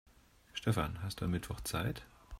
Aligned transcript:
Stefan, 0.55 1.03
hast 1.03 1.21
du 1.21 1.25
am 1.25 1.31
Mittwoch 1.31 1.61
Zeit? 1.61 2.01